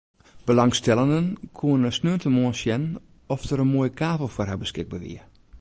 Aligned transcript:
Belangstellenden 0.47 1.27
koene 1.59 1.91
sneontemoarn 1.99 2.57
sjen 2.61 2.83
oft 3.37 3.49
der 3.53 3.63
in 3.65 3.71
moaie 3.73 3.97
kavel 4.01 4.33
foar 4.35 4.49
har 4.51 4.61
beskikber 4.65 4.99
wie. 5.07 5.19